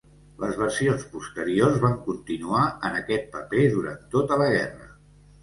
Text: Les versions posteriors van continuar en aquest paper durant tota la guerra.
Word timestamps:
Les 0.43 0.55
versions 0.59 1.03
posteriors 1.11 1.77
van 1.83 1.93
continuar 2.07 2.65
en 2.91 2.99
aquest 3.01 3.29
paper 3.37 3.69
durant 3.77 4.03
tota 4.17 4.43
la 4.43 4.51
guerra. 4.57 4.91